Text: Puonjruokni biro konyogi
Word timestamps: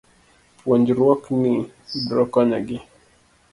Puonjruokni 0.59 1.51
biro 2.05 2.25
konyogi 2.33 2.77